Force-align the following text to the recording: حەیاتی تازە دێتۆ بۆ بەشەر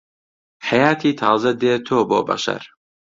حەیاتی 0.67 1.17
تازە 1.21 1.51
دێتۆ 1.61 1.99
بۆ 2.09 2.19
بەشەر 2.27 2.63